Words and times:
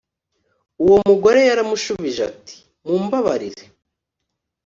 Uwo 0.83 0.97
mugore 1.09 1.39
yaramushubije 1.49 2.21
ati 2.31 2.55
mumbabarire 2.85 3.65